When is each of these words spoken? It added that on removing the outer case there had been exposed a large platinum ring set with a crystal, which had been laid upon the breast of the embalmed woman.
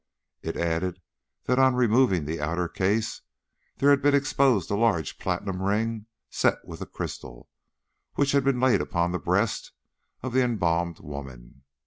It 0.41 0.57
added 0.57 0.99
that 1.43 1.59
on 1.59 1.75
removing 1.75 2.25
the 2.25 2.41
outer 2.41 2.67
case 2.67 3.21
there 3.77 3.91
had 3.91 4.01
been 4.01 4.15
exposed 4.15 4.71
a 4.71 4.75
large 4.75 5.19
platinum 5.19 5.61
ring 5.61 6.07
set 6.27 6.65
with 6.65 6.81
a 6.81 6.87
crystal, 6.87 7.47
which 8.15 8.31
had 8.31 8.43
been 8.43 8.59
laid 8.59 8.81
upon 8.81 9.11
the 9.11 9.19
breast 9.19 9.73
of 10.23 10.33
the 10.33 10.41
embalmed 10.43 11.01
woman. 11.01 11.65